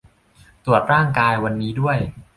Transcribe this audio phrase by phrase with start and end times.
[0.65, 1.97] ตรวจร่างกาย วันนี้ด้วย